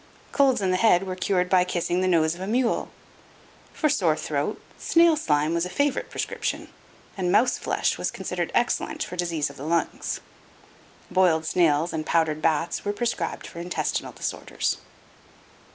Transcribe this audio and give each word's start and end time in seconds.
Colds 0.31 0.61
in 0.63 0.71
the 0.71 0.77
head 0.77 1.03
were 1.03 1.15
cured 1.15 1.47
by 1.47 1.63
kissing 1.63 2.01
the 2.01 2.07
nose 2.07 2.33
of 2.33 2.41
a 2.41 2.47
mule. 2.47 2.89
For 3.71 3.87
sore 3.87 4.15
throat, 4.15 4.59
snail 4.79 5.15
slime 5.15 5.53
was 5.53 5.63
a 5.63 5.69
favorite 5.69 6.09
prescription, 6.09 6.69
and 7.15 7.31
mouse 7.31 7.59
flesh 7.59 7.99
was 7.99 8.09
considered 8.09 8.51
excellent 8.55 9.03
for 9.03 9.15
disease 9.15 9.51
of 9.51 9.57
the 9.57 9.63
lungs. 9.67 10.19
Boiled 11.11 11.45
snails 11.45 11.93
and 11.93 12.03
powdered 12.03 12.41
bats 12.41 12.83
were 12.83 12.93
prescribed 12.93 13.45
for 13.45 13.59
intestinal 13.59 14.11
disorders." 14.11 14.79